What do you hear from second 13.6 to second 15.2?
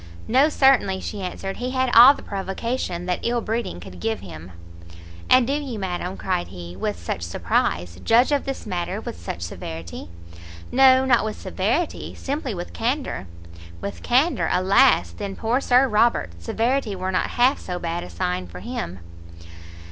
"With candour? alas,